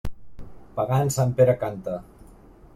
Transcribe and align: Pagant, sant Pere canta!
Pagant, 0.79 1.13
sant 1.17 1.37
Pere 1.41 1.57
canta! 1.67 1.99